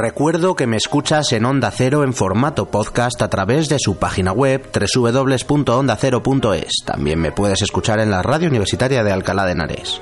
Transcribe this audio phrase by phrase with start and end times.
[0.00, 4.32] Recuerdo que me escuchas en Onda Cero en formato podcast a través de su página
[4.32, 6.72] web www.ondacero.es.
[6.84, 10.00] También me puedes escuchar en la radio universitaria de Alcalá de Henares.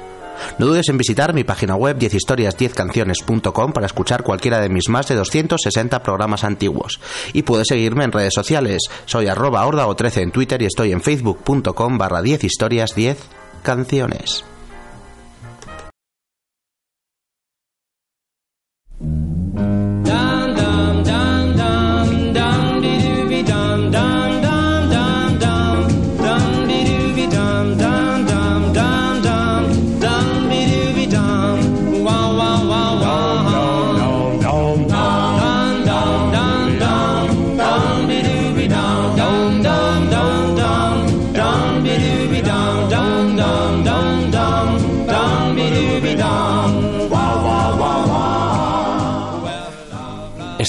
[0.58, 5.16] No dudes en visitar mi página web 10historias10canciones.com para escuchar cualquiera de mis más de
[5.16, 7.00] 260 programas antiguos.
[7.32, 8.82] Y puedes seguirme en redes sociales.
[9.04, 12.44] Soy arroba o 13 en Twitter y estoy en facebook.com barra 10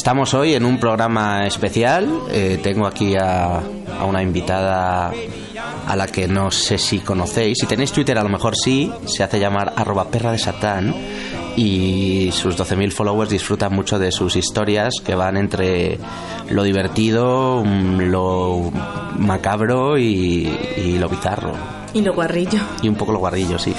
[0.10, 2.10] Estamos hoy en un programa especial.
[2.32, 5.14] Eh, tengo aquí a, a, una invitada
[5.86, 7.60] a la que no sé si conocéis.
[7.62, 8.92] Si tenéis Twitter, a lo mejor sí.
[9.06, 10.96] Se hace llamar arroba perra de satán.
[11.56, 16.00] Y sus 12.000 followers disfrutan mucho de sus historias que van entre
[16.50, 18.72] lo divertido, lo
[19.16, 21.54] macabro y, y lo bizarro.
[21.94, 22.58] Y lo guarrillo.
[22.82, 23.76] Y un poco lo guarrillo, sí.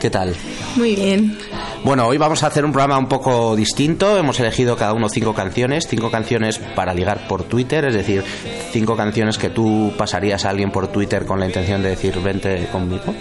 [0.00, 0.34] ¿Qué tal?
[0.76, 1.36] Muy bien.
[1.84, 4.16] Bueno, hoy vamos a hacer un programa un poco distinto.
[4.16, 8.24] Hemos elegido cada uno cinco canciones, cinco canciones para ligar por Twitter, es decir,
[8.72, 12.68] cinco canciones que tú pasarías a alguien por Twitter con la intención de decir vente
[12.72, 13.14] conmigo,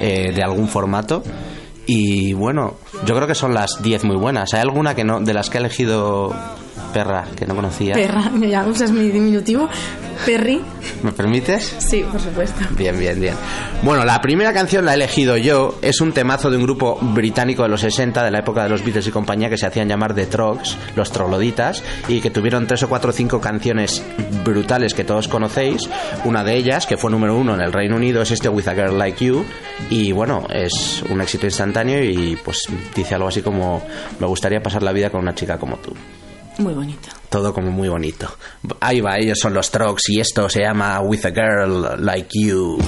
[0.00, 1.22] eh, de algún formato.
[1.86, 2.74] Y bueno,
[3.06, 4.52] yo creo que son las diez muy buenas.
[4.52, 6.30] ¿Hay alguna que no, de las que ha elegido
[6.92, 7.94] Perra, que no conocía?
[7.94, 9.68] Perra, ya usas mi diminutivo.
[10.26, 10.60] Perry.
[11.02, 11.74] ¿Me permites?
[11.78, 12.60] Sí, por supuesto.
[12.76, 13.34] Bien, bien, bien.
[13.82, 15.78] Bueno, la primera canción la he elegido yo.
[15.82, 18.84] Es un temazo de un grupo británico de los 60, de la época de los
[18.84, 22.82] Beatles y compañía, que se hacían llamar The Trogs, los trogloditas, y que tuvieron tres
[22.84, 24.04] o cuatro o cinco canciones
[24.44, 25.88] brutales que todos conocéis.
[26.24, 28.74] Una de ellas, que fue número uno en el Reino Unido, es este With a
[28.74, 29.44] Girl Like You.
[29.90, 32.62] Y bueno, es un éxito instantáneo y pues
[32.94, 33.82] dice algo así como:
[34.20, 35.92] Me gustaría pasar la vida con una chica como tú.
[36.58, 37.08] Muy bonito.
[37.30, 38.28] Todo como muy bonito.
[38.80, 42.78] Ahí va, ellos son los Trogs y esto se llama With a Girl Like You.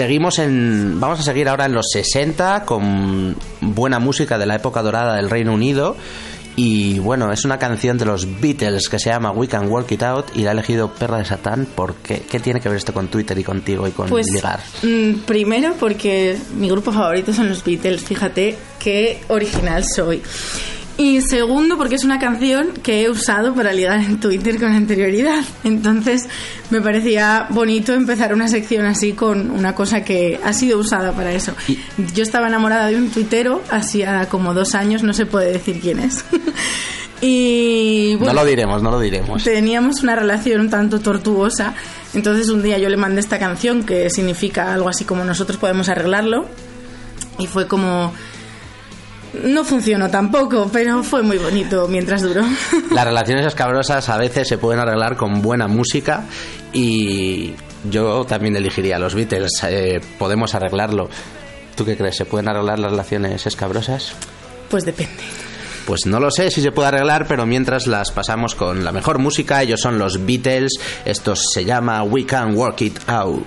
[0.00, 0.98] Seguimos en.
[0.98, 5.28] Vamos a seguir ahora en los 60 con buena música de la época dorada del
[5.28, 5.94] Reino Unido.
[6.56, 10.02] Y bueno, es una canción de los Beatles que se llama We Can Work It
[10.02, 11.68] Out y la ha elegido Perra de Satán.
[11.74, 12.40] porque qué?
[12.40, 14.60] tiene que ver esto con Twitter y contigo y con pues, ligar?
[14.82, 18.00] Mm, primero porque mi grupo favorito son los Beatles.
[18.00, 20.22] Fíjate qué original soy.
[21.00, 25.42] Y segundo, porque es una canción que he usado para ligar en Twitter con anterioridad.
[25.64, 26.28] Entonces
[26.68, 31.32] me parecía bonito empezar una sección así con una cosa que ha sido usada para
[31.32, 31.54] eso.
[32.14, 36.00] Yo estaba enamorada de un tuitero hacía como dos años, no se puede decir quién
[36.00, 36.22] es.
[37.22, 39.42] y no lo diremos, no lo diremos.
[39.42, 41.72] Teníamos una relación un tanto tortuosa.
[42.12, 45.88] Entonces un día yo le mandé esta canción que significa algo así como nosotros podemos
[45.88, 46.44] arreglarlo.
[47.38, 48.12] Y fue como
[49.32, 52.42] no funcionó tampoco, pero fue muy bonito mientras duró.
[52.90, 56.24] Las relaciones escabrosas a veces se pueden arreglar con buena música
[56.72, 57.54] y
[57.90, 59.52] yo también elegiría los Beatles.
[59.64, 61.08] Eh, podemos arreglarlo.
[61.76, 62.16] ¿Tú qué crees?
[62.16, 64.12] ¿Se pueden arreglar las relaciones escabrosas?
[64.68, 65.22] Pues depende.
[65.86, 69.18] Pues no lo sé si se puede arreglar, pero mientras las pasamos con la mejor
[69.18, 70.72] música, ellos son los Beatles,
[71.04, 73.46] esto se llama We Can Work It Out.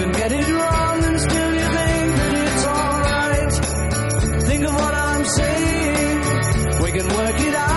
[0.00, 4.42] Can get it wrong and still you think that it's alright.
[4.44, 6.82] Think of what I'm saying.
[6.82, 7.69] We can work it out.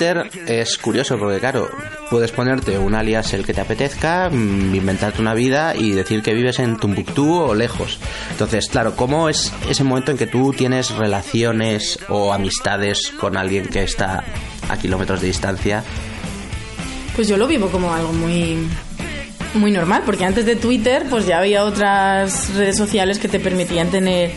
[0.00, 1.68] Twitter es curioso porque, claro,
[2.08, 6.32] puedes ponerte un alias el que te apetezca, mm, inventarte una vida y decir que
[6.32, 7.98] vives en Tumbuctú o lejos.
[8.30, 13.66] Entonces, claro, ¿cómo es ese momento en que tú tienes relaciones o amistades con alguien
[13.66, 14.24] que está
[14.70, 15.84] a kilómetros de distancia?
[17.14, 18.56] Pues yo lo vivo como algo muy
[19.52, 23.90] muy normal, porque antes de Twitter pues ya había otras redes sociales que te permitían
[23.90, 24.30] tener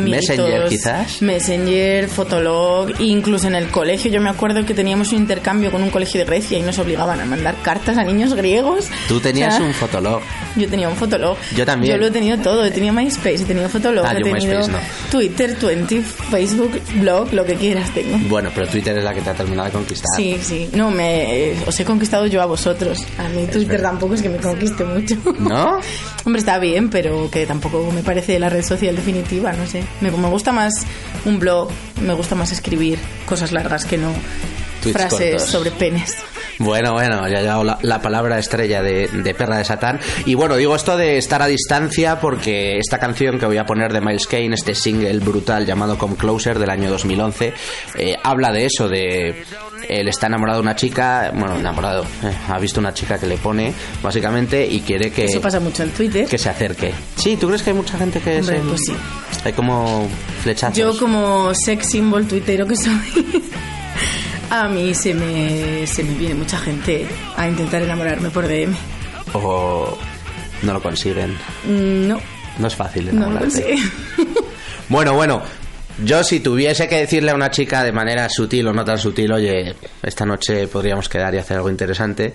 [0.00, 1.22] Messenger quizás.
[1.22, 5.90] Messenger, Fotolog, incluso en el colegio yo me acuerdo que teníamos un intercambio con un
[5.90, 8.88] colegio de Grecia y nos obligaban a mandar cartas a niños griegos.
[9.08, 10.22] Tú tenías un Fotolog.
[10.56, 11.36] Yo tenía un Fotolog.
[11.56, 11.92] Yo también.
[11.92, 14.66] Yo lo he tenido todo, he tenido MySpace, he tenido Fotolog, ah, he tenido
[15.10, 18.18] Twitter, 20, Facebook, blog, lo que quieras tengo.
[18.28, 20.10] Bueno, pero Twitter es la que te ha terminado de conquistar.
[20.16, 20.70] Sí, sí.
[20.74, 23.04] No, me eh, os he conquistado yo a vosotros.
[23.18, 25.16] A mí Twitter tampoco es que me conquiste mucho.
[25.38, 25.80] ¿No?
[26.24, 29.83] Hombre, está bien, pero que tampoco me parece la red social definitiva, no sé.
[30.00, 30.72] Me, me gusta más
[31.24, 34.12] un blog, me gusta más escribir cosas largas que no
[34.92, 36.16] frases sobre penes.
[36.58, 39.98] Bueno, bueno, ya ha llegado la, la palabra estrella de, de, Perra de Satán.
[40.24, 43.92] Y bueno, digo esto de estar a distancia porque esta canción que voy a poner
[43.92, 47.52] de Miles Kane, este single brutal llamado Come Closer del año 2011,
[47.96, 49.44] eh, habla de eso, de
[49.88, 53.36] él está enamorado de una chica, bueno, enamorado, eh, ha visto una chica que le
[53.36, 53.72] pone,
[54.02, 55.24] básicamente, y quiere que...
[55.24, 56.28] Eso pasa mucho en Twitter.
[56.28, 56.92] Que se acerque.
[57.16, 58.62] Sí, ¿tú crees que hay mucha gente que Hombre, se...
[58.62, 58.94] pues sí.
[59.44, 60.08] Hay como
[60.42, 60.76] flechazos.
[60.76, 62.94] Yo como sex symbol tuitero que soy,
[64.50, 68.74] a mí se me, se me viene mucha gente a intentar enamorarme por DM.
[69.34, 69.96] O
[70.62, 71.32] no lo consiguen.
[71.66, 72.20] Mm, No,
[72.58, 73.62] No es fácil no enamorarte.
[73.62, 73.76] consigue.
[74.88, 75.40] Bueno, bueno,
[76.04, 79.32] yo si tuviese que decirle a una chica de manera sutil o no tan sutil,
[79.32, 82.34] oye, esta noche podríamos quedar y hacer algo interesante,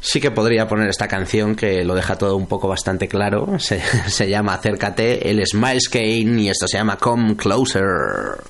[0.00, 3.46] sí que podría poner esta canción que lo deja todo un poco bastante claro.
[3.58, 8.42] Se, se llama Acércate, él es Miles Kane y esto se llama Come Closer.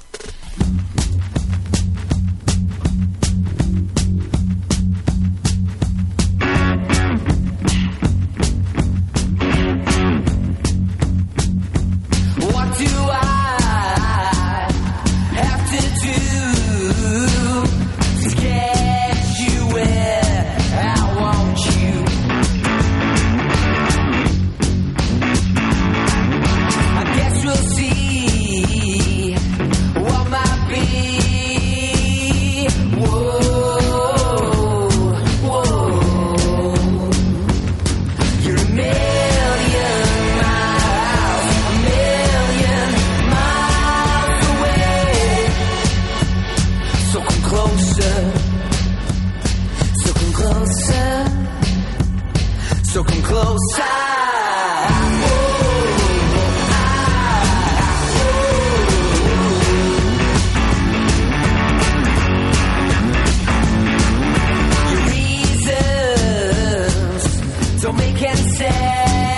[68.71, 69.30] mulher.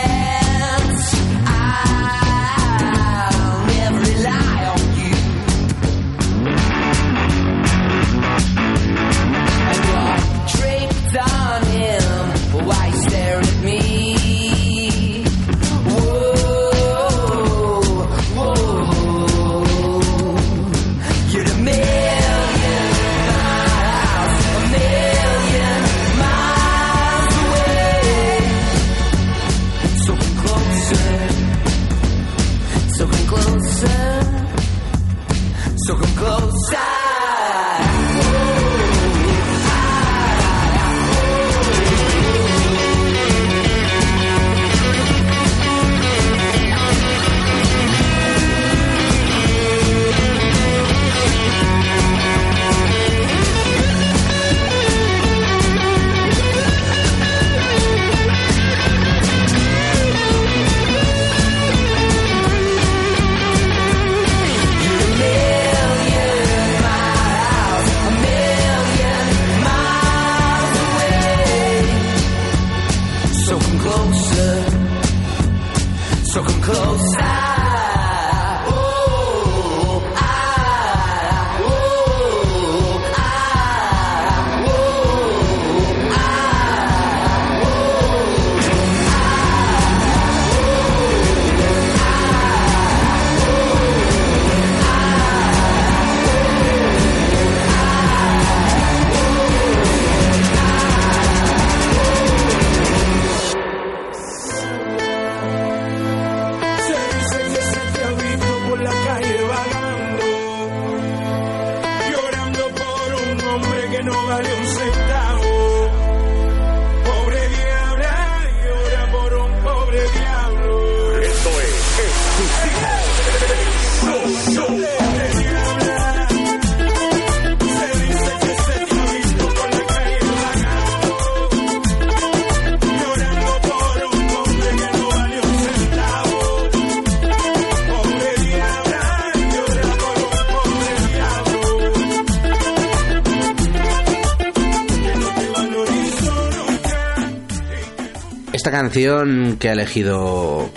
[148.92, 150.68] Canción que ha elegido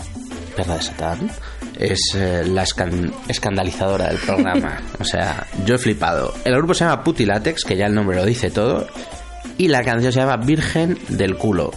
[0.55, 1.29] Perra de Satán
[1.77, 4.79] es eh, la escan- escandalizadora del programa.
[4.99, 6.33] o sea, yo he flipado.
[6.45, 8.87] El grupo se llama Puti Latex, que ya el nombre lo dice todo,
[9.57, 11.71] y la canción se llama Virgen del culo.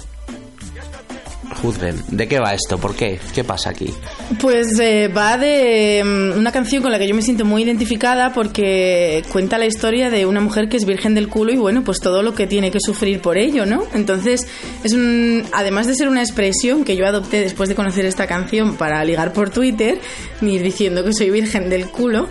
[2.09, 2.79] ¿De qué va esto?
[2.79, 3.19] ¿Por qué?
[3.35, 3.93] ¿Qué pasa aquí?
[4.41, 8.33] Pues eh, va de mm, una canción con la que yo me siento muy identificada
[8.33, 11.99] porque cuenta la historia de una mujer que es virgen del culo y bueno, pues
[11.99, 13.83] todo lo que tiene que sufrir por ello, ¿no?
[13.93, 14.47] Entonces,
[14.85, 18.77] es un, además de ser una expresión que yo adopté después de conocer esta canción
[18.77, 19.99] para ligar por Twitter,
[20.41, 22.29] ni diciendo que soy virgen del culo,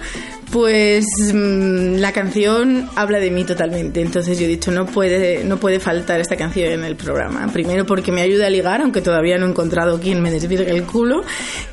[0.52, 4.02] pues mm, la canción habla de mí totalmente.
[4.02, 7.48] Entonces yo he dicho, no puede, no puede faltar esta canción en el programa.
[7.52, 10.84] Primero porque me ayuda a ligar, aunque todavía no he encontrado quien me desvirgue el
[10.84, 11.22] culo.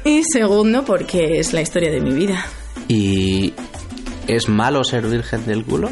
[0.04, 2.44] Y segundo porque es la historia de mi vida.
[2.88, 3.54] ¿Y
[4.26, 5.90] es malo ser virgen del culo?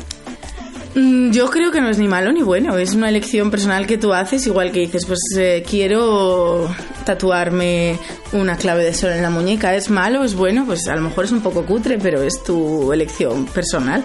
[0.95, 3.97] Mm, Yo creo que no es ni malo ni bueno, es una elección personal que
[3.99, 6.69] tú haces, igual que dices, pues eh, quiero
[7.07, 7.99] tatuarme
[8.33, 10.23] una clave de sol en la muñeca, ¿es malo?
[10.25, 10.65] ¿Es bueno?
[10.67, 14.05] Pues a lo mejor es un poco cutre, pero es tu elección personal.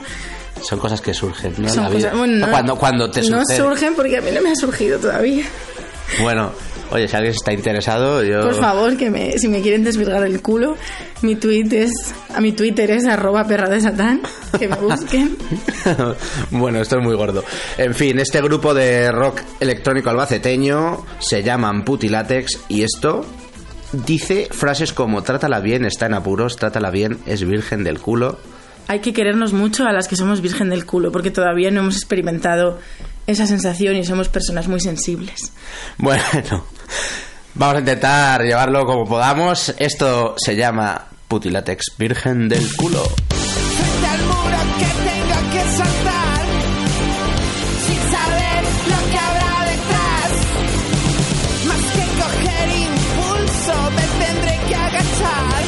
[0.61, 1.67] Son cosas que surgen, ¿no?
[1.67, 1.99] En Son la vida.
[2.11, 4.97] cosas- bueno, no- cuando, cuando te No surgen porque a mí no me ha surgido
[4.97, 5.45] todavía.
[6.21, 6.51] Bueno,
[6.91, 8.41] oye, si alguien está interesado, yo...
[8.41, 10.75] Por favor, que me, si me quieren desvirgar el culo,
[11.21, 11.91] mi tweet es,
[12.33, 14.21] a mi Twitter es arroba perra de satán,
[14.57, 15.37] que me busquen.
[16.51, 17.43] bueno, esto es muy gordo.
[17.77, 23.25] En fin, este grupo de rock electrónico albaceteño se llaman Putilatex y esto
[23.91, 28.39] dice frases como trátala bien, está en apuros, trátala bien, es virgen del culo.
[28.87, 31.97] Hay que querernos mucho a las que somos virgen del culo, porque todavía no hemos
[31.97, 32.79] experimentado
[33.27, 35.51] esa sensación y somos personas muy sensibles.
[35.97, 36.63] Bueno,
[37.55, 39.73] vamos a intentar llevarlo como podamos.
[39.77, 43.03] Esto se llama Putilatex, virgen del culo.
[43.03, 46.45] frente al muro que tengo que saltar
[47.85, 50.31] sin saber lo que habrá detrás
[51.67, 55.63] más que coger impulso me tendré que agachar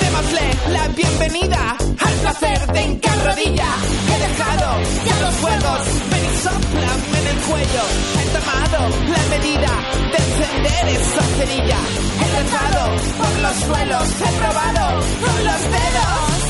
[0.00, 3.70] démosle la bienvenida al placer de hincar rodilla
[4.14, 4.68] he dejado
[5.06, 6.69] ya los juegos ven
[7.50, 7.82] cuello
[8.20, 9.72] he tomado la medida
[10.12, 11.78] de encender esa cerilla.
[12.22, 16.49] He dejado por los suelos he probado con los dedos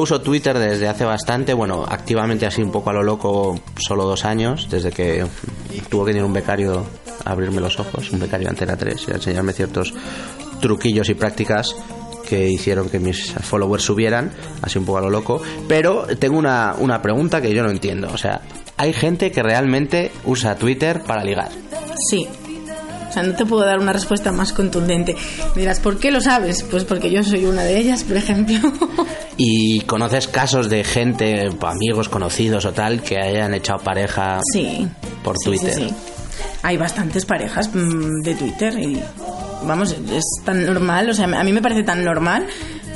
[0.00, 4.06] Yo uso Twitter desde hace bastante, bueno, activamente así un poco a lo loco, solo
[4.06, 5.26] dos años, desde que
[5.90, 6.86] tuvo que venir un becario
[7.22, 9.92] a abrirme los ojos, un becario Antena 3, y a enseñarme ciertos
[10.58, 11.76] truquillos y prácticas
[12.26, 14.32] que hicieron que mis followers subieran,
[14.62, 15.42] así un poco a lo loco.
[15.68, 18.08] Pero tengo una, una pregunta que yo no entiendo.
[18.10, 18.40] O sea,
[18.78, 21.50] hay gente que realmente usa Twitter para ligar.
[22.08, 22.26] Sí.
[23.06, 25.14] O sea, no te puedo dar una respuesta más contundente.
[25.54, 26.62] Me dirás, ¿por qué lo sabes?
[26.62, 28.56] Pues porque yo soy una de ellas, por ejemplo.
[29.42, 34.86] ¿Y conoces casos de gente, amigos conocidos o tal, que hayan echado pareja Sí.
[35.24, 35.74] por Sí, sí, Twitter?
[35.74, 35.94] sí.
[36.62, 39.00] Hay bastantes parejas mm, de Twitter y
[39.66, 42.46] vamos, es tan normal, o sea, a mí me parece tan normal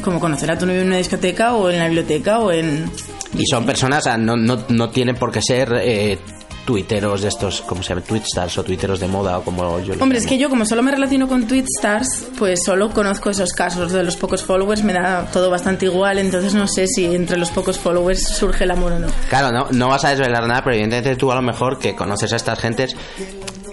[0.02, 2.90] como conocer a tu novio en una discoteca o en la biblioteca o en...
[3.38, 6.18] Y son personas, no, no, no tienen por qué ser eh,
[6.64, 8.00] tuiteros de estos, ¿cómo se llama?
[8.02, 10.90] Twitstars o tuiteros de moda o como yo Hombre, es que yo como solo me
[10.90, 15.50] relaciono con Twitstars, pues solo conozco esos casos de los pocos followers, me da todo
[15.50, 19.08] bastante igual, entonces no sé si entre los pocos followers surge el amor o no.
[19.28, 22.32] Claro, no, no vas a desvelar nada, pero evidentemente tú a lo mejor que conoces
[22.32, 22.96] a estas gentes,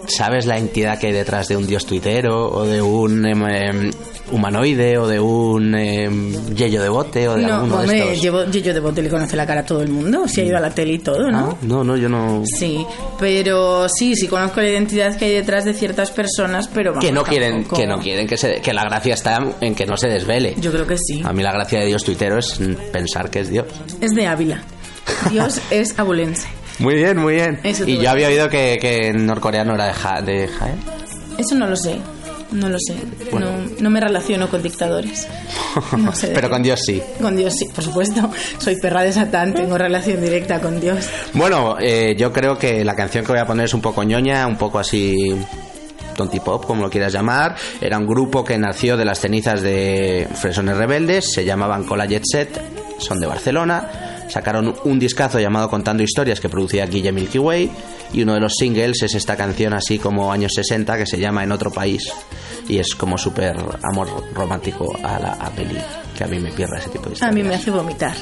[0.08, 3.92] sabes la entidad que hay detrás de un dios tuitero o de un em,
[4.32, 8.22] humanoide o de un em, yello de bote o de No, alguno de hombre, estos.
[8.22, 10.58] llevo, yo de bote le conoce la cara a todo el mundo, si ha ido
[10.58, 11.52] a la tele y todo, ¿no?
[11.52, 12.44] Ah, No, no, yo no...
[12.46, 12.86] Sí,
[13.20, 17.12] pero sí, sí conozco la identidad que hay detrás de ciertas personas, pero vamos, Que
[17.12, 19.98] no quieren, tampoco- que no quieren que, se, que la gracia está en que no
[19.98, 20.56] se desvele.
[20.60, 21.22] Yo creo que sí.
[21.24, 22.60] A mí la gracia de Dios tuitero es
[22.92, 23.66] pensar que es Dios.
[24.00, 24.62] Es de Ávila.
[25.30, 26.48] Dios es abulense.
[26.82, 27.60] Muy bien, muy bien.
[27.64, 30.76] Eso y yo había oído que, que en norcoreano era de, Ja- de Jaén.
[31.38, 31.98] Eso no lo sé.
[32.52, 32.96] No lo sé.
[33.32, 33.46] Bueno.
[33.50, 35.28] No, no me relaciono con dictadores.
[35.98, 37.02] No sé Pero con Dios sí.
[37.22, 38.30] Con Dios sí, por supuesto.
[38.58, 41.08] Soy perra de Satán, tengo relación directa con Dios.
[41.34, 44.46] Bueno, eh, yo creo que la canción que voy a poner es un poco ñoña,
[44.48, 45.34] un poco así
[46.18, 47.56] tonti pop, como lo quieras llamar.
[47.80, 52.24] Era un grupo que nació de las cenizas de Fresones Rebeldes, se llamaban Cola Jet
[52.30, 52.62] Set,
[52.98, 54.11] son de Barcelona.
[54.32, 57.70] Sacaron un discazo llamado Contando Historias que producía Guille Milky Way
[58.14, 61.44] y uno de los singles es esta canción así como años 60 que se llama
[61.44, 62.10] En otro país
[62.70, 65.78] y es como súper amor romántico a la a peli
[66.18, 68.16] que a mí me pierda ese tipo de A mí me hace vomitar.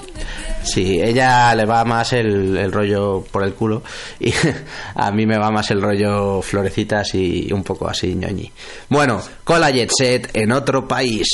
[0.63, 3.83] Sí, ella le va más el, el rollo por el culo
[4.19, 4.33] y
[4.95, 8.51] a mí me va más el rollo florecitas y un poco así ñoñi.
[8.89, 11.27] Bueno, con la Jet Set en otro país.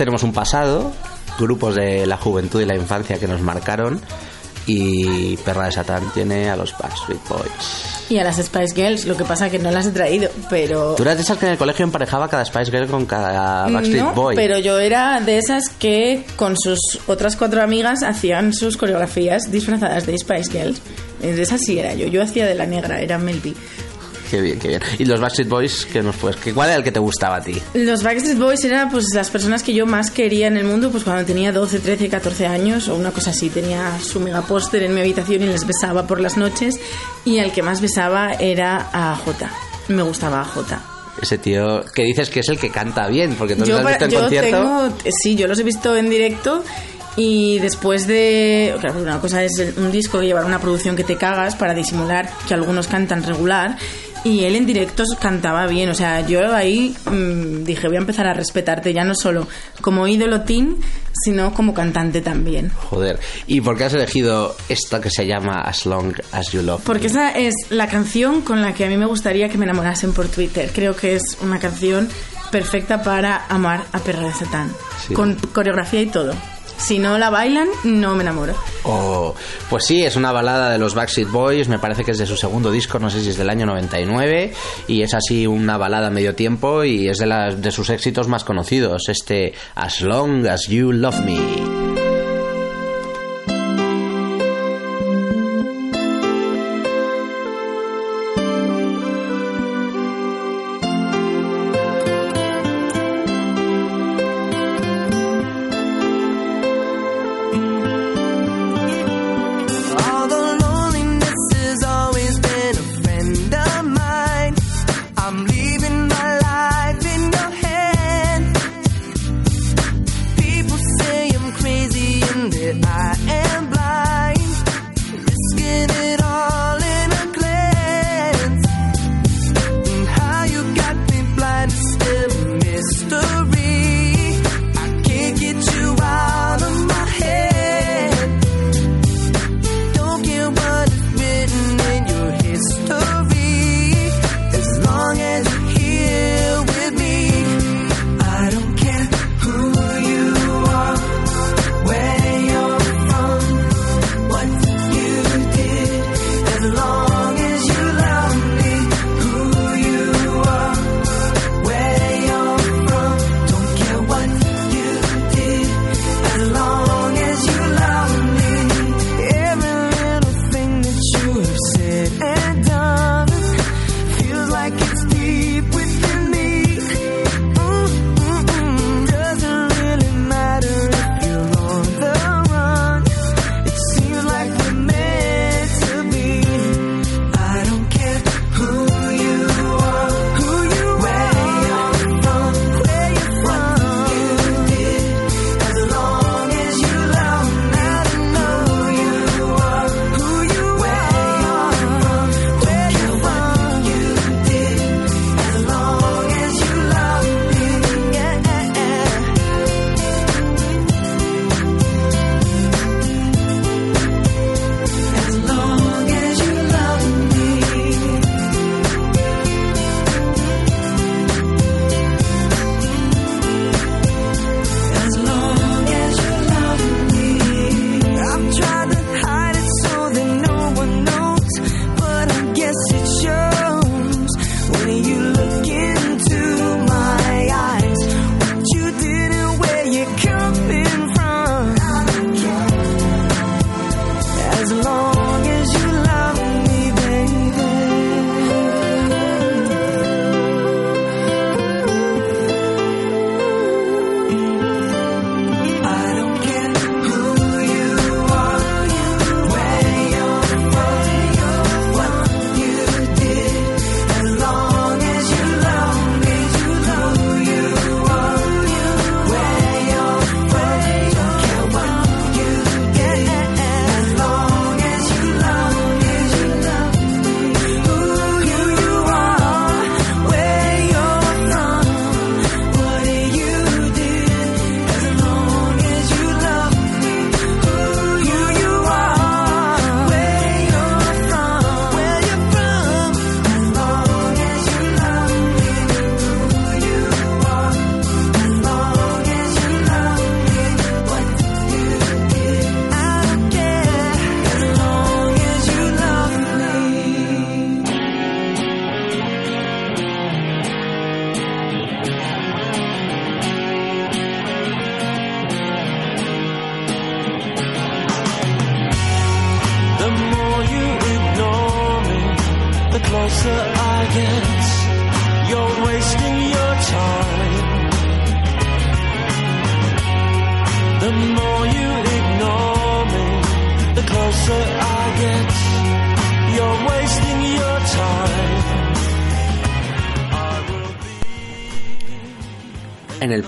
[0.00, 0.92] Tenemos un pasado,
[1.38, 4.00] grupos de la juventud y la infancia que nos marcaron.
[4.64, 8.06] Y Perra de Satán tiene a los Backstreet Boys.
[8.08, 10.94] Y a las Spice Girls, lo que pasa que no las he traído, pero...
[10.94, 14.02] ¿Tú eras de esas que en el colegio emparejaba cada Spice Girl con cada Backstreet
[14.02, 14.36] no, Boy?
[14.36, 20.06] pero yo era de esas que con sus otras cuatro amigas hacían sus coreografías disfrazadas
[20.06, 20.80] de Spice Girls.
[21.20, 22.06] De esas sí era yo.
[22.06, 23.52] Yo hacía de la negra, era Mel B.
[24.30, 24.80] Qué bien, qué bien.
[24.98, 26.36] ¿Y los Backstreet Boys qué nos puedes?
[26.40, 27.60] ¿Qué- ¿Cuál era el que te gustaba a ti?
[27.74, 31.02] Los Backstreet Boys eran pues las personas que yo más quería en el mundo pues
[31.04, 33.50] cuando tenía 12, 13, 14 años o una cosa así.
[33.50, 36.78] Tenía su mega póster en mi habitación y les besaba por las noches
[37.24, 39.50] y al que más besaba era a Jota.
[39.88, 40.80] Me gustaba a Jota.
[41.20, 44.04] Ese tío que dices que es el que canta bien, porque tú lo has visto
[44.04, 44.56] en yo concierto.
[44.56, 46.62] tengo, eh, sí, yo los he visto en directo
[47.16, 51.16] y después de, claro, una cosa es el- un disco llevar una producción que te
[51.16, 53.76] cagas para disimular que algunos cantan regular
[54.24, 58.26] y él en directo cantaba bien, o sea, yo ahí mm, dije voy a empezar
[58.26, 59.46] a respetarte ya no solo
[59.80, 60.76] como ídolo teen,
[61.12, 62.70] sino como cantante también.
[62.70, 63.18] Joder.
[63.46, 66.82] ¿Y por qué has elegido esta que se llama As Long As You Love?
[66.84, 70.12] Porque esa es la canción con la que a mí me gustaría que me enamorasen
[70.12, 70.70] por Twitter.
[70.74, 72.08] Creo que es una canción
[72.50, 74.72] perfecta para amar a Perra de Satán.
[75.06, 75.14] Sí.
[75.14, 76.34] Con coreografía y todo.
[76.80, 78.54] Si no la bailan, no me enamoro.
[78.84, 79.34] Oh,
[79.68, 82.36] pues sí, es una balada de los Backstreet Boys, me parece que es de su
[82.36, 84.52] segundo disco, no sé si es del año 99,
[84.88, 88.44] y es así una balada a medio tiempo y es de, de sus éxitos más
[88.44, 91.89] conocidos, este As Long As You Love Me.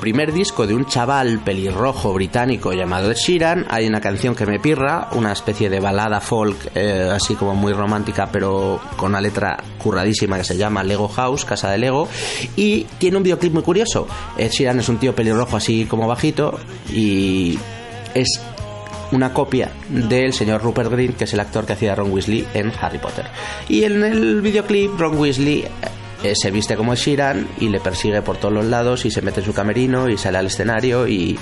[0.02, 4.58] Primer disco de un chaval pelirrojo británico llamado Ed Sheeran hay una canción que me
[4.58, 9.62] pirra, una especie de balada folk eh, así como muy romántica pero con una letra
[9.78, 12.08] curradísima que se llama Lego House, Casa de Lego
[12.56, 14.08] y tiene un videoclip muy curioso.
[14.36, 16.58] Ed Sheeran es un tío pelirrojo así como bajito
[16.92, 17.56] y
[18.12, 18.40] es
[19.12, 22.72] una copia del señor Rupert Grint, que es el actor que hacía Ron Weasley en
[22.80, 23.26] Harry Potter.
[23.68, 25.64] Y en el videoclip Ron Weasley
[26.22, 29.40] eh, se viste como Sheeran y le persigue por todos los lados y se mete
[29.40, 31.38] en su camerino y sale al escenario y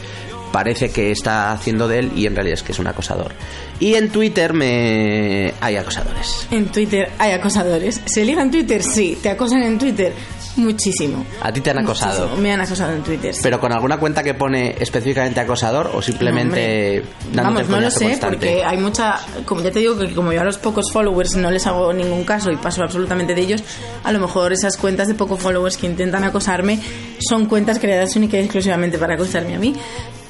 [0.53, 3.33] parece que está haciendo de él y en realidad es que es un acosador.
[3.79, 6.47] Y en Twitter me hay acosadores.
[6.51, 8.01] En Twitter hay acosadores.
[8.07, 8.83] ¿Se liga en Twitter?
[8.83, 9.19] Sí.
[9.23, 10.13] ¿Te acosan en Twitter?
[10.57, 11.25] Muchísimo.
[11.41, 12.21] A ti te han acosado.
[12.23, 12.43] Muchísimo.
[12.43, 13.35] Me han acosado en Twitter.
[13.35, 13.41] sí.
[13.43, 18.05] Pero con alguna cuenta que pone específicamente acosador o simplemente dándote Vamos, no lo sé,
[18.07, 18.37] constante?
[18.37, 19.21] porque hay mucha.
[19.45, 22.25] Como ya te digo, que como yo a los pocos followers no les hago ningún
[22.25, 23.63] caso y paso absolutamente de ellos,
[24.03, 26.81] a lo mejor esas cuentas de pocos followers que intentan acosarme
[27.29, 29.75] son cuentas creadas única y exclusivamente para acosarme a mí.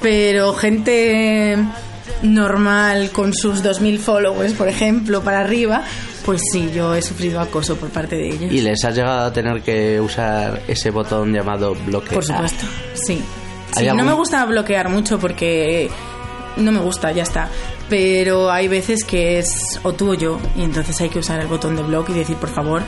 [0.01, 1.57] Pero gente
[2.21, 5.83] normal con sus 2000 followers, por ejemplo, para arriba,
[6.25, 8.51] pues sí, yo he sufrido acoso por parte de ellos.
[8.51, 12.13] ¿Y les has llegado a tener que usar ese botón llamado bloquear?
[12.15, 13.21] Por supuesto, sí.
[13.75, 15.89] ¿Hay Sí, algún- No me gusta bloquear mucho porque
[16.57, 17.49] no me gusta, ya está.
[17.89, 21.47] Pero hay veces que es o tú o yo, y entonces hay que usar el
[21.47, 22.81] botón de block y decir, por favor,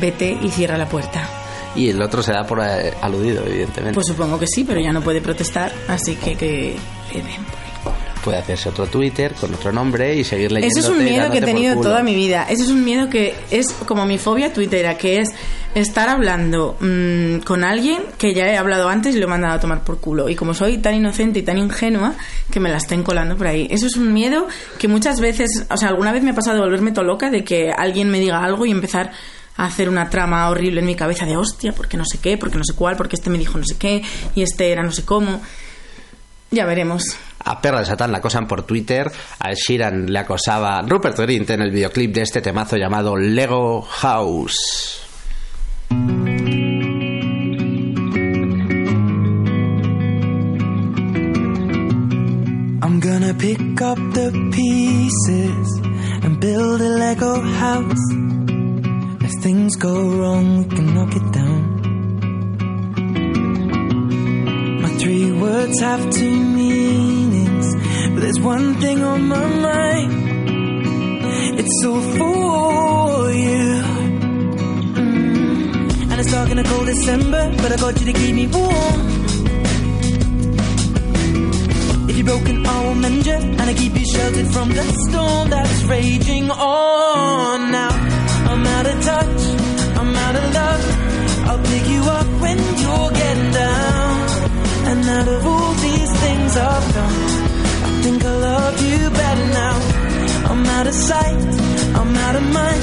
[0.00, 1.28] vete y cierra la puerta.
[1.76, 3.94] Y el otro se da por eh, aludido, evidentemente.
[3.94, 6.76] Pues supongo que sí, pero ya no puede protestar, así que que
[7.14, 7.22] le
[8.24, 10.78] Puede hacerse otro Twitter con otro nombre y seguir leyendo.
[10.78, 12.46] Eso es un miedo que he tenido toda mi vida.
[12.48, 15.30] Eso es un miedo que es como mi fobia tuitera, que es
[15.74, 19.60] estar hablando mm, con alguien que ya he hablado antes y lo he mandado a
[19.60, 20.28] tomar por culo.
[20.28, 22.14] Y como soy tan inocente y tan ingenua,
[22.50, 23.66] que me la estén colando por ahí.
[23.70, 26.62] Eso es un miedo que muchas veces, o sea, alguna vez me ha pasado de
[26.62, 29.12] volverme todo loca de que alguien me diga algo y empezar
[29.56, 32.58] a hacer una trama horrible en mi cabeza de hostia, porque no sé qué, porque
[32.58, 34.02] no sé cuál, porque este me dijo no sé qué
[34.34, 35.40] y este era no sé cómo.
[36.50, 37.16] Ya veremos.
[37.44, 39.10] A Perra de Satán la acosan por Twitter.
[39.38, 45.06] A Sheeran le acosaba Rupert Grint en el videoclip de este temazo llamado Lego House.
[52.82, 55.80] I'm gonna pick up the pieces
[56.22, 58.12] and build a Lego house.
[59.22, 61.79] If things go wrong, we can knock it down.
[65.40, 67.74] Words have two meanings,
[68.12, 70.12] but there's one thing on my mind.
[71.58, 73.82] It's all for you.
[75.00, 76.10] Mm.
[76.10, 79.00] And it's dark in a cold December, but I got you to keep me warm.
[82.10, 85.48] If you're broken, I will mend you, and I keep you sheltered from the storm
[85.48, 87.72] that's raging on.
[87.72, 87.92] Now
[88.50, 89.42] I'm out of touch,
[90.00, 90.84] I'm out of love.
[91.48, 92.58] I'll pick you up when
[95.18, 97.18] out of all these things I've done,
[97.88, 99.76] I think I love you better now.
[100.50, 101.40] I'm out of sight,
[101.98, 102.82] I'm out of mind.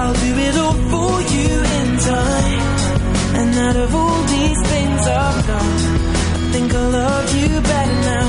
[0.00, 2.62] I'll do it all for you in time.
[3.38, 5.76] And out of all these things I've done,
[6.36, 8.28] I think I love you better now.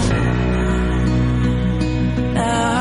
[2.34, 2.81] Now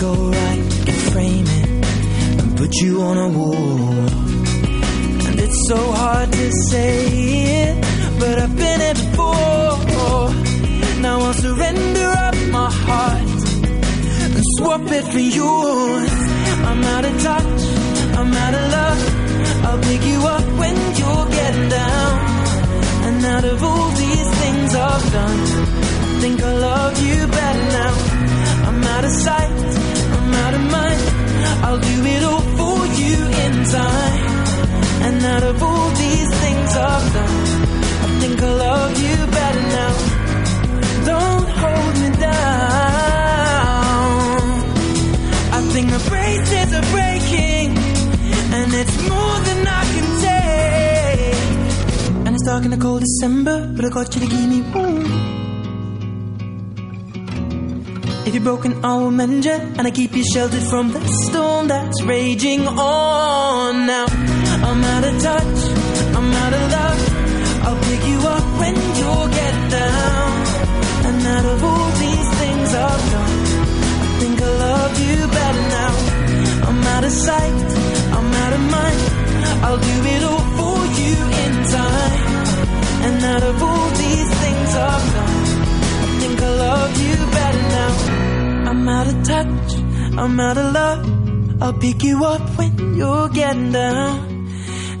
[0.00, 4.08] go right, can frame it and put you on a wall.
[5.26, 6.94] And it's so hard to say
[7.64, 9.38] it, but I've been it before.
[11.00, 13.40] Now I'll surrender up my heart
[14.34, 16.12] and swap it for yours.
[16.68, 17.62] I'm out of touch,
[18.18, 19.02] I'm out of love.
[19.66, 22.18] I'll pick you up when you're getting down.
[23.06, 28.17] And out of all these things I've done, I think I love you better now.
[28.98, 29.52] Out of sight,
[30.16, 31.00] I'm out of mind.
[31.62, 34.46] I'll do it all for you in time.
[35.06, 37.36] And out of all these things I've done,
[38.02, 39.94] I think I love you better now.
[41.12, 42.42] Don't hold me down.
[45.58, 47.68] I think the braces are breaking,
[48.58, 51.40] and it's more than I can take.
[52.26, 55.37] And it's dark in the cold December, but I got you to keep me warm.
[58.28, 61.68] If you're broken, I will mend you, and I keep you sheltered from the storm
[61.68, 63.86] that's raging on.
[63.86, 64.04] Now
[64.68, 65.58] I'm out of touch,
[66.14, 67.00] I'm out of love.
[67.64, 70.30] I'll pick you up when you get down.
[71.08, 73.36] And out of all these things I've done,
[74.04, 75.94] I think I love you better now.
[76.68, 77.68] I'm out of sight,
[78.12, 79.00] I'm out of mind.
[79.64, 82.20] I'll do it all for you in time.
[83.06, 85.38] And out of all these things I've done,
[86.04, 87.17] I think I love you.
[88.88, 89.74] I'm out of touch,
[90.16, 91.62] I'm out of love.
[91.62, 94.48] I'll pick you up when you're getting down.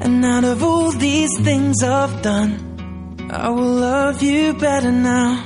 [0.02, 5.42] And out of all these things I've done, I will love you better now.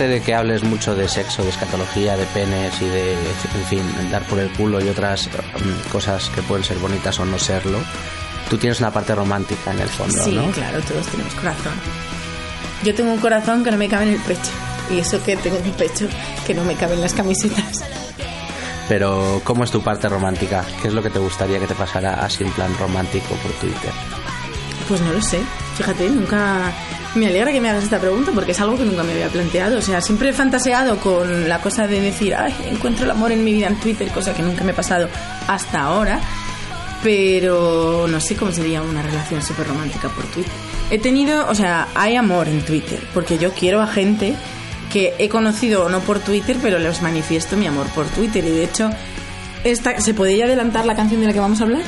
[0.00, 3.82] Aparte de que hables mucho de sexo, de escatología, de penes y de, en fin,
[4.10, 7.78] dar por el culo y otras mm, cosas que pueden ser bonitas o no serlo,
[8.48, 10.50] tú tienes una parte romántica en el fondo, Sí, ¿no?
[10.52, 11.74] claro, todos tenemos corazón.
[12.82, 14.50] Yo tengo un corazón que no me cabe en el pecho.
[14.90, 16.08] Y eso que tengo un pecho
[16.46, 17.84] que no me cabe en las camisetas.
[18.88, 20.64] Pero, ¿cómo es tu parte romántica?
[20.80, 23.92] ¿Qué es lo que te gustaría que te pasara así en plan romántico por Twitter?
[24.90, 25.38] Pues no lo sé.
[25.76, 26.72] Fíjate, nunca.
[27.14, 29.78] Me alegra que me hagas esta pregunta porque es algo que nunca me había planteado.
[29.78, 33.44] O sea, siempre he fantaseado con la cosa de decir, ay, encuentro el amor en
[33.44, 35.08] mi vida en Twitter, cosa que nunca me ha pasado
[35.46, 36.20] hasta ahora.
[37.04, 40.52] Pero no sé cómo sería una relación súper romántica por Twitter.
[40.90, 44.34] He tenido, o sea, hay amor en Twitter porque yo quiero a gente
[44.92, 48.44] que he conocido no por Twitter, pero les manifiesto mi amor por Twitter.
[48.44, 48.90] Y de hecho,
[49.62, 51.84] esta, ¿se podría adelantar la canción de la que vamos a hablar?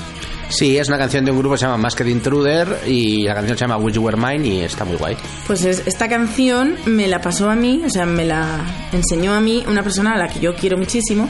[0.55, 3.57] Sí, es una canción de un grupo que se llama Masked Intruder y la canción
[3.57, 5.17] se llama Wish You Were Mine y está muy guay.
[5.47, 8.61] Pues es- esta canción me la pasó a mí, o sea, me la
[8.93, 11.29] enseñó a mí una persona a la que yo quiero muchísimo,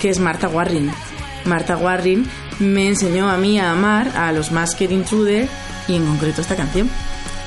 [0.00, 0.90] que es Marta Warren.
[1.44, 2.26] Marta Warren
[2.58, 5.48] me enseñó a mí a amar a los Masked Intruder
[5.86, 6.90] y en concreto esta canción.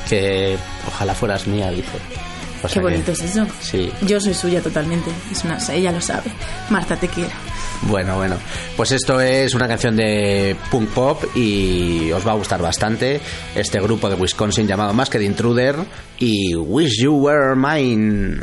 [0.08, 0.58] Que
[0.88, 1.90] ojalá fueras mía, dice.
[2.64, 3.46] O Qué sea que- bonito es eso.
[3.60, 3.92] Sí.
[4.04, 5.12] Yo soy suya totalmente.
[5.32, 6.32] Es una, ella lo sabe.
[6.70, 7.32] Marta, te quiero.
[7.84, 8.38] Bueno, bueno.
[8.76, 13.20] Pues esto es una canción de punk pop y os va a gustar bastante.
[13.56, 15.76] Este grupo de Wisconsin llamado Masked Intruder
[16.20, 18.42] y Wish You Were Mine.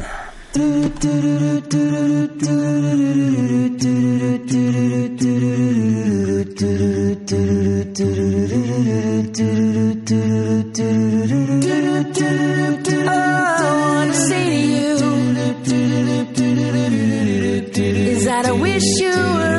[18.35, 19.54] You is that I wish you were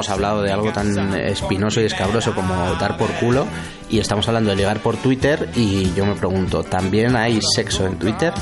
[0.00, 3.46] hemos hablado de algo tan espinoso y escabroso como dar por culo
[3.90, 7.98] y estamos hablando de ligar por Twitter y yo me pregunto, ¿también hay sexo en
[7.98, 8.32] Twitter?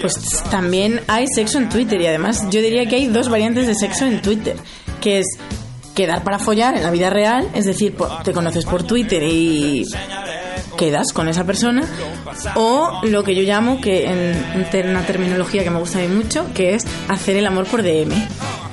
[0.00, 3.76] Pues también hay sexo en Twitter y además yo diría que hay dos variantes de
[3.76, 4.56] sexo en Twitter,
[5.00, 5.26] que es
[5.94, 9.84] quedar para follar en la vida real, es decir, te conoces por Twitter y
[10.76, 11.84] quedas con esa persona,
[12.56, 16.52] o lo que yo llamo, que en una terminología que me gusta a mí mucho,
[16.54, 18.10] que es hacer el amor por DM.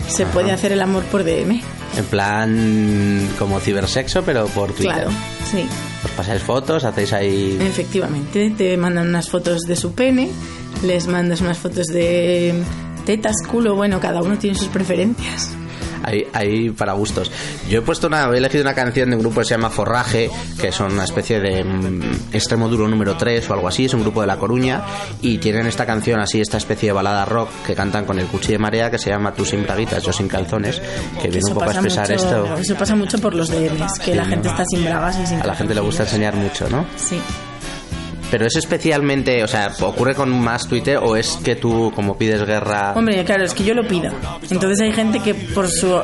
[0.08, 1.62] Se puede hacer el amor por DM,
[2.00, 4.94] En plan como cibersexo, pero por Twitter.
[4.94, 5.12] claro,
[5.52, 5.66] sí.
[6.06, 7.58] Os pasáis fotos, hacéis ahí...
[7.60, 10.32] Efectivamente, te mandan unas fotos de su pene,
[10.82, 12.54] les mandas unas fotos de
[13.06, 15.59] tetas, culo, bueno, cada uno tiene sus preferencias.
[16.04, 17.32] Hay, hay para gustos.
[17.70, 20.30] Yo he puesto una, he elegido una canción de un grupo que se llama Forraje,
[20.60, 24.02] que son una especie de mm, extremo duro número 3 o algo así, es un
[24.02, 24.84] grupo de La Coruña,
[25.22, 28.54] y tienen esta canción así, esta especie de balada rock que cantan con el cuchillo
[28.54, 30.82] de marea que se llama Tú sin braguitas, yo sin calzones,
[31.22, 32.58] que viene un poco a expresar mucho, esto.
[32.58, 35.42] eso pasa mucho por los DMs, que Sí, la gente está sin bragas y sin
[35.42, 36.86] A la gente le gusta enseñar mucho, ¿no?
[36.98, 37.20] Sí.
[38.32, 42.46] Pero es especialmente, o sea, ¿ocurre con más Twitter o es que tú, como pides
[42.46, 42.94] guerra...
[42.96, 44.12] Hombre, claro, es que yo lo pido.
[44.50, 46.00] Entonces hay gente que por su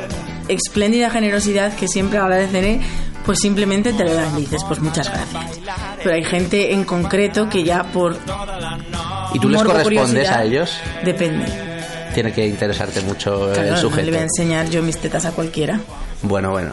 [0.48, 2.80] espléndida generosidad que siempre agradeceré,
[3.24, 5.60] pues simplemente te lo dan y dices, pues muchas gracias.
[6.02, 8.16] Pero hay gente en concreto que ya por
[9.32, 10.78] ¿Y tú les correspondes a ellos?
[11.04, 11.46] Depende.
[12.14, 14.02] Tiene que interesarte mucho Claro, el no sujeto.
[14.06, 15.78] le voy a enseñar yo mis tetas a cualquiera.
[16.22, 16.72] Bueno, bueno.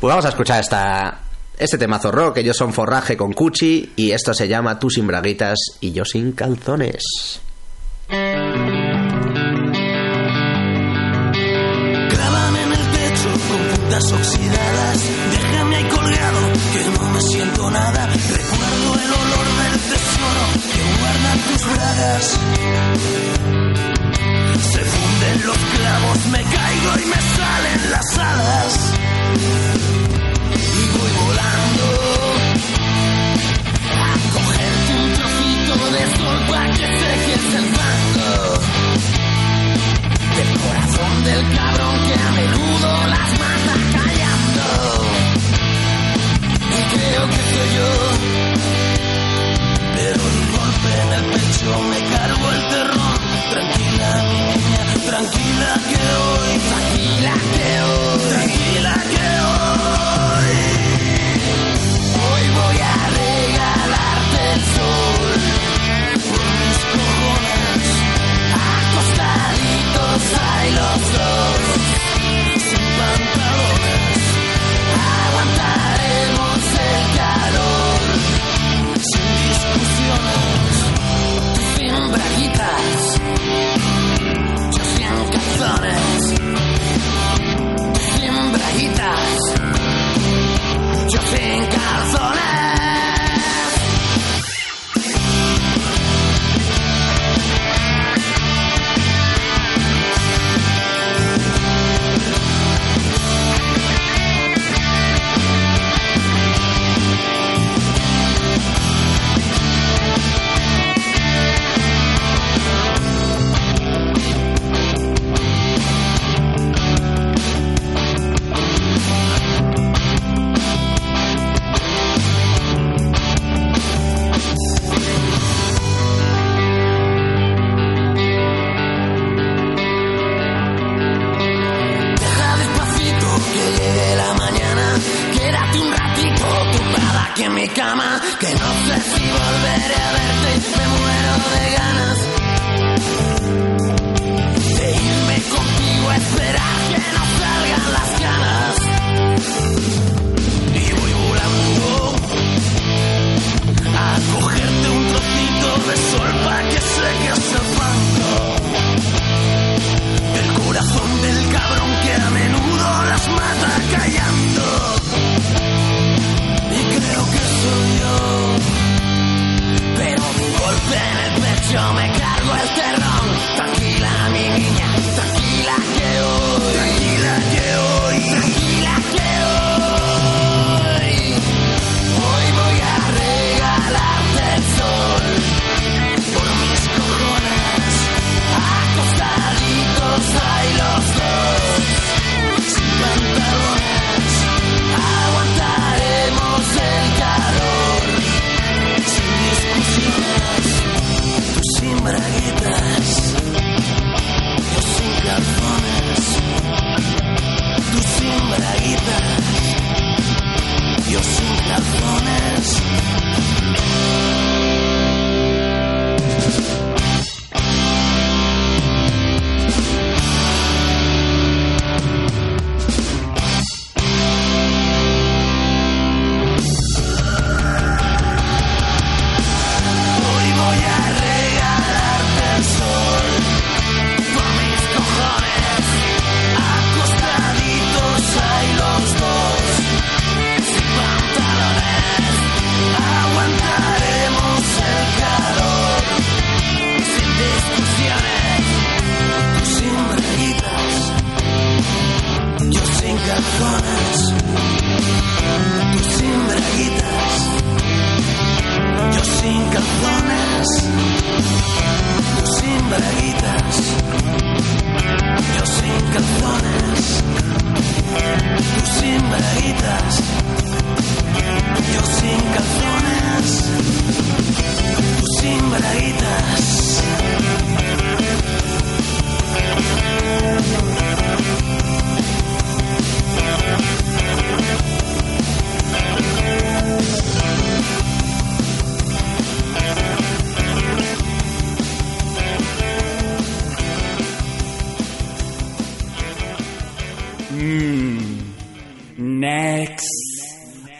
[0.00, 1.18] Pues vamos a escuchar esta,
[1.58, 2.38] este temazo rock.
[2.38, 6.32] Ellos son forraje con cuchi y esto se llama Tú sin braguitas y yo sin
[6.32, 7.40] calzones.
[12.08, 14.98] Clávame en el techo con puntas oxidadas.
[15.30, 16.40] Déjame ahí colgado,
[16.72, 18.06] que no me siento nada.
[18.06, 22.24] Recuerdo el olor del tesoro que guardan tus bragas.
[24.72, 28.92] Se funden los clavos, me caigo y me salen las alas.
[33.88, 36.38] A cogerte un trocito de sol
[36.76, 38.34] que seques el fango
[40.36, 42.14] del corazón del cabrón que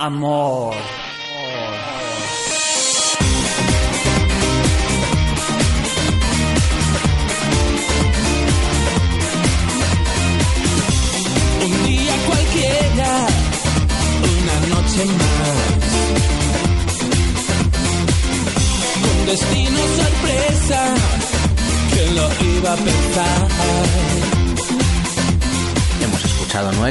[0.06, 0.35] amor.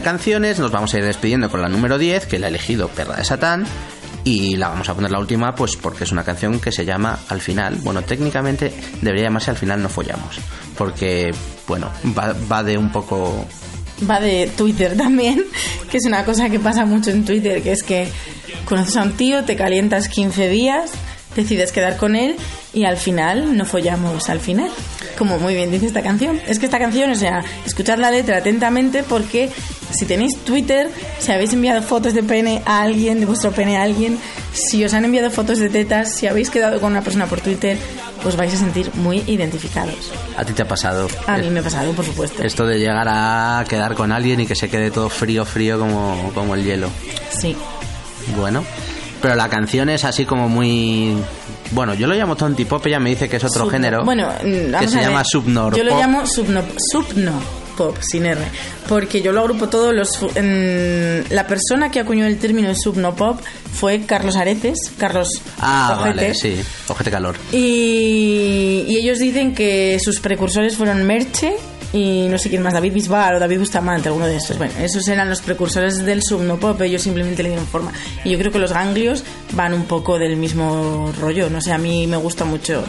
[0.06, 3.16] Canciones, nos vamos a ir despidiendo con la número 10, que la ha elegido Perra
[3.16, 3.66] de Satán.
[4.24, 7.22] Y la vamos a poner la última, pues porque es una canción que se llama
[7.28, 7.78] Al final.
[7.82, 10.38] Bueno, técnicamente debería llamarse Al final no follamos.
[10.78, 11.34] Porque,
[11.68, 13.47] bueno, va, va de un poco.
[14.08, 15.43] Va de Twitter también,
[15.89, 18.08] que es una cosa que pasa mucho en Twitter, que es que
[18.66, 20.91] conoces a un tío, te calientas 15 días,
[21.36, 22.36] decides quedar con él
[22.74, 24.70] y al final no follamos al final.
[25.18, 26.41] Como muy bien dice esta canción.
[26.47, 29.49] Es que esta canción, o sea, escuchad la letra atentamente porque
[29.91, 30.89] si tenéis Twitter,
[31.20, 34.18] si habéis enviado fotos de pene a alguien, de vuestro pene a alguien,
[34.51, 37.78] si os han enviado fotos de tetas, si habéis quedado con una persona por Twitter,
[38.26, 40.11] os vais a sentir muy identificados.
[40.38, 41.07] A ti te ha pasado.
[41.28, 42.43] A mí me ha pasado, por supuesto.
[42.43, 46.32] Esto de llegar a quedar con alguien y que se quede todo frío, frío como,
[46.34, 46.89] como el hielo.
[47.30, 47.55] Sí.
[48.38, 48.63] Bueno,
[49.22, 51.16] pero la canción es así como muy.
[51.72, 54.03] Bueno, yo lo llamo tonti pop, ella me dice que es otro género.
[54.05, 55.76] Bueno, mm, que vamos se llama subnor.
[55.76, 57.32] Yo lo llamo subno, subno
[57.76, 58.39] pop, sin R.
[58.88, 59.91] Porque yo lo agrupo todo.
[59.91, 63.39] Los, en- la persona que acuñó el término de subno pop
[63.74, 64.78] fue Carlos Aretes.
[64.97, 65.28] Carlos
[65.59, 66.16] Ah, Ojete.
[66.16, 66.55] vale, sí.
[66.88, 67.36] Ojete calor.
[67.51, 71.55] Y, y ellos dicen que sus precursores fueron Merche
[71.95, 74.57] y no sé quién más, David Bisbal o David Bustamante, alguno de estos.
[74.57, 77.91] Bueno, esos eran los precursores del subnopop, ellos simplemente le dieron forma.
[78.23, 79.23] Y yo creo que los ganglios
[79.53, 82.83] van un poco del mismo rollo, no sé, a mí me gusta mucho.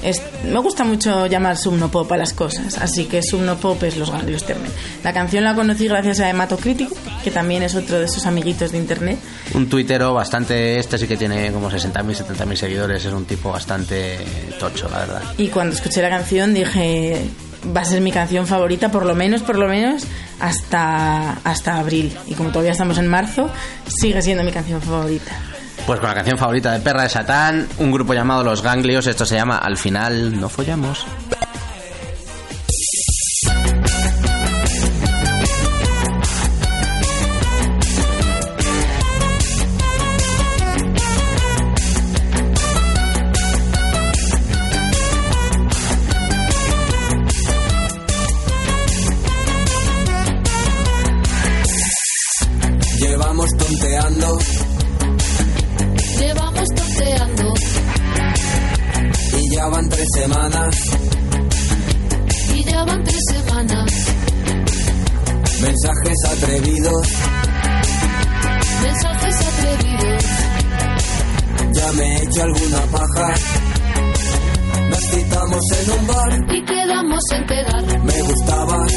[0.00, 4.44] es- me gusta mucho llamar subnopop a las cosas, así que subnopop es los ganglios
[4.44, 4.70] termen.
[5.02, 6.94] La canción la conocí gracias a Hematocrítico,
[7.24, 9.18] que también es otro de esos amiguitos de internet.
[9.54, 10.78] Un tuitero bastante.
[10.78, 13.04] Este sí que tiene como 60.000, 70.000 seguidores.
[13.04, 14.18] Es un tipo bastante
[14.60, 15.22] tocho, la verdad.
[15.36, 17.20] Y cuando escuché la canción dije,
[17.76, 20.04] va a ser mi canción favorita, por lo menos, por lo menos,
[20.40, 22.16] hasta, hasta abril.
[22.26, 23.50] Y como todavía estamos en marzo,
[23.86, 25.32] sigue siendo mi canción favorita.
[25.86, 29.06] Pues con la canción favorita de Perra de Satán, un grupo llamado Los Ganglios.
[29.06, 31.06] Esto se llama Al final no follamos.
[71.98, 73.34] Me he hecho alguna paja.
[74.90, 78.04] Nos citamos en un bar, Y quedamos en quedar.
[78.04, 78.92] me gustabas.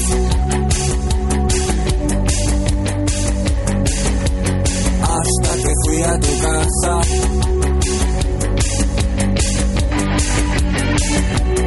[5.01, 7.01] Hasta que fui a tu casa.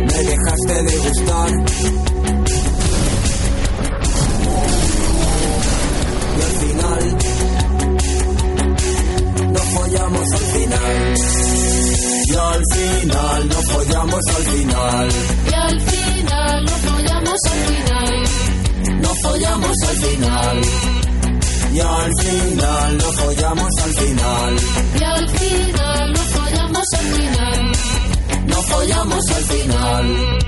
[0.07, 1.51] Me dejaste de gustar.
[6.37, 7.17] Y al final,
[9.95, 11.15] follamos al final.
[12.27, 15.09] Y al final, no follamos al final.
[15.49, 18.25] Y al final no follamos al final.
[19.01, 20.61] No follamos al final.
[21.73, 24.57] Y al final, no follamos al final.
[24.99, 27.73] Y al final no follamos al final.
[28.47, 30.39] No follamos al final.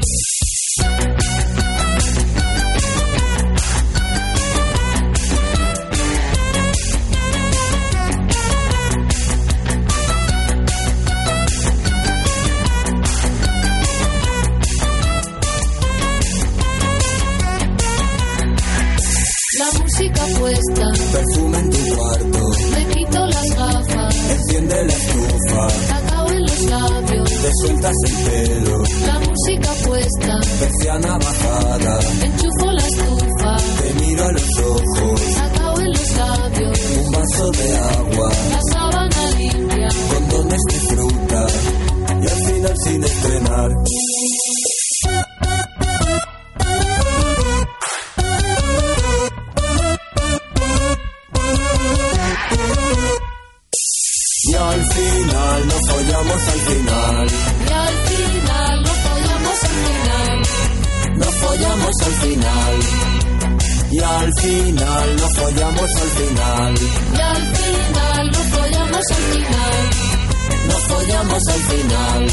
[20.75, 22.39] Perfume en tu cuarto.
[22.73, 24.17] Me quito las gafas.
[24.31, 25.67] Enciende la estufa.
[25.89, 27.31] Cacao en los labios.
[27.31, 28.83] Te sueltas el pelo.
[29.07, 30.41] La música puesta.
[30.61, 32.01] Persiana bajada.
[32.23, 33.57] Enchufo la estufa.
[33.83, 35.21] Te miro a los ojos.
[35.37, 36.79] Cacao en los labios.
[36.99, 38.33] Un vaso de agua.
[38.51, 39.89] La sábana limpia.
[40.13, 41.47] Condones de fruta.
[42.23, 43.71] Y al final sin estrenar.
[56.47, 57.27] Follamos al final.
[57.67, 60.43] Y al final no follamos al final.
[61.17, 62.75] No follamos al final.
[63.91, 66.75] Y al final, no follamos al final.
[67.15, 67.77] Y al final
[68.17, 69.91] final nos follamos al final.
[70.69, 72.27] Nos follamos al final.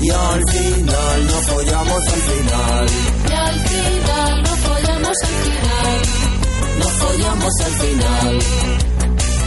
[0.00, 2.86] Y al final nos follamos al final.
[3.28, 5.98] Y al final nos follamos al final.
[6.78, 8.38] Nos follamos al final.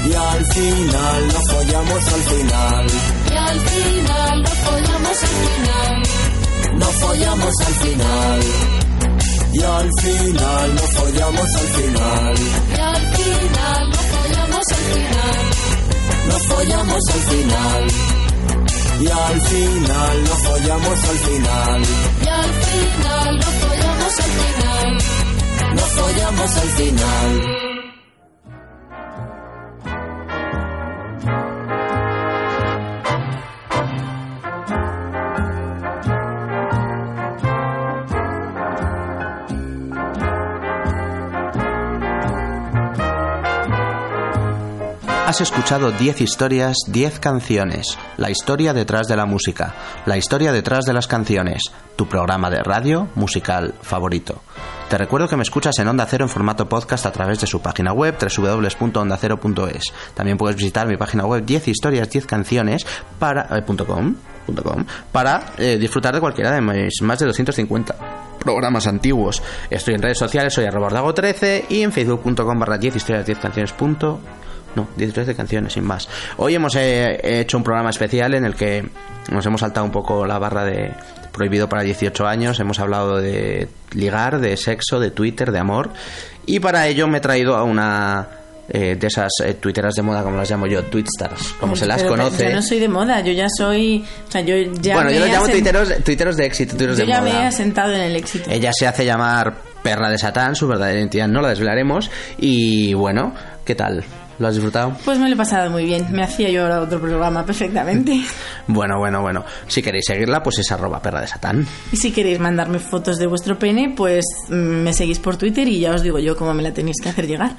[0.06, 3.23] Y al final nos follamos al final.
[3.34, 6.04] Y al final nos follamos al final.
[6.78, 8.40] Nos follamos al final.
[9.54, 12.36] Y al final nos follamos al final.
[12.76, 15.44] Y al final nos follamos al final.
[16.28, 17.88] Nos follamos al final.
[19.00, 21.82] Y al final nos follamos al final.
[22.22, 24.98] Y al final nos follamos al final.
[25.76, 27.73] Nos follamos al final.
[45.34, 49.74] Has escuchado 10 historias, 10 canciones, la historia detrás de la música,
[50.06, 51.64] la historia detrás de las canciones,
[51.96, 54.44] tu programa de radio musical favorito.
[54.92, 57.64] Te recuerdo que me escuchas en Onda Cero en formato podcast a través de su
[57.64, 59.84] página web www.ondacero.es.
[60.14, 62.86] También puedes visitar mi página web 10 historias, 10 canciones
[63.18, 63.64] para, eh,
[65.12, 67.96] para eh, disfrutar de cualquiera de mis más de 250
[68.38, 69.42] programas antiguos.
[69.72, 73.40] Estoy en redes sociales, soy arroba ordago 13 y en facebook.com barra 10 historias 10
[73.40, 74.20] canciones punto
[74.76, 76.08] no, 10 de canciones, sin más.
[76.38, 78.84] Hoy hemos eh, hecho un programa especial en el que
[79.32, 80.92] nos hemos saltado un poco la barra de
[81.32, 82.60] prohibido para 18 años.
[82.60, 85.92] Hemos hablado de ligar, de sexo, de Twitter, de amor.
[86.46, 88.28] Y para ello me he traído a una
[88.70, 92.02] eh, de esas eh, twitteras de moda, como las llamo yo, twitstars, como se las
[92.02, 92.46] Pero conoce.
[92.46, 94.06] Yo no soy de moda, yo ya soy.
[94.28, 94.96] O sea, yo ya.
[94.96, 95.48] bueno, yo los llamo
[96.04, 98.50] tuiteros de éxito, tuiteros Yo de ya me he asentado en el éxito.
[98.50, 102.10] Ella se hace llamar Perra de Satán, su verdadera identidad no la desvelaremos.
[102.38, 103.34] Y bueno,
[103.66, 104.06] ¿qué tal?
[104.40, 104.96] ¿Lo has disfrutado?
[105.06, 106.08] Pues me lo he pasado muy bien.
[106.12, 108.22] Me hacía yo ahora otro programa perfectamente.
[108.66, 109.44] Bueno, bueno, bueno.
[109.68, 111.68] Si queréis seguirla, pues es arroba perra de Satán.
[111.92, 115.82] Y si queréis mandarme fotos de vuestro pene, pues mm, me seguís por Twitter y
[115.82, 117.58] ya os digo yo cómo me la tenéis que hacer llegar.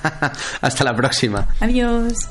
[0.60, 1.46] Hasta la próxima.
[1.60, 2.28] Adiós.